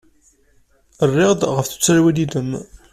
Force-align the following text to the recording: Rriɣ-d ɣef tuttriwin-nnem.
Rriɣ-d 1.09 1.41
ɣef 1.55 1.67
tuttriwin-nnem. 1.67 2.51